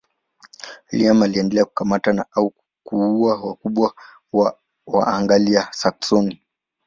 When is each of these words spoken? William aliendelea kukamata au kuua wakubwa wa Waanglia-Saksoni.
William 0.93 1.23
aliendelea 1.23 1.65
kukamata 1.65 2.25
au 2.31 2.53
kuua 2.83 3.41
wakubwa 3.41 3.93
wa 4.33 4.59
Waanglia-Saksoni. 4.87 6.41